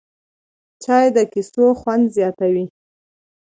چای 0.83 1.05
د 1.15 1.17
کیسو 1.31 1.65
خوند 1.79 2.05
زیاتوي 2.15 2.65